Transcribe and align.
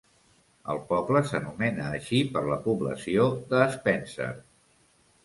El 0.73 0.79
poble 0.91 1.19
s'anomena 1.31 1.85
així 1.97 2.21
per 2.37 2.43
la 2.53 2.57
població 2.63 3.29
de 3.53 3.61
Spencer. 3.77 4.31